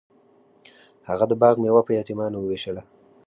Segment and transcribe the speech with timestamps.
[1.09, 2.83] هغه د باغ میوه په یتیمانو ویشله.